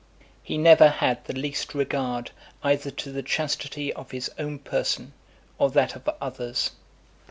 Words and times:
XXXVI. 0.01 0.35
He 0.41 0.57
never 0.57 0.87
had 0.89 1.23
the 1.25 1.35
least 1.35 1.75
regard 1.75 2.31
either 2.63 2.89
to 2.89 3.11
the 3.11 3.21
chastity 3.21 3.93
of 3.93 4.09
his 4.09 4.31
own 4.39 4.57
person, 4.57 5.13
or 5.59 5.69
that 5.69 5.95
of 5.95 6.09
others. 6.19 6.71